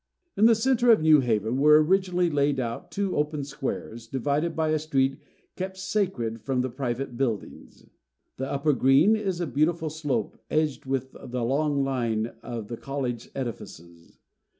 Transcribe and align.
In 0.35 0.45
the 0.45 0.55
centre 0.55 0.89
of 0.89 0.99
New 1.03 1.19
Haven 1.19 1.59
were 1.59 1.79
originally 1.83 2.31
laid 2.31 2.59
out 2.59 2.89
two 2.89 3.15
open 3.15 3.43
squares, 3.43 4.07
divided 4.07 4.55
by 4.55 4.69
a 4.69 4.79
street 4.79 5.19
kept 5.55 5.77
sacred 5.77 6.41
from 6.41 6.63
private 6.71 7.17
buildings. 7.17 7.85
The 8.37 8.51
upper 8.51 8.73
green 8.73 9.15
is 9.15 9.39
a 9.39 9.45
beautiful 9.45 9.91
slope, 9.91 10.39
edged 10.49 10.87
with 10.87 11.11
the 11.11 11.43
long 11.43 11.83
line 11.83 12.33
of 12.41 12.67
the 12.67 12.77
college 12.77 13.29
edifices. 13.35 14.17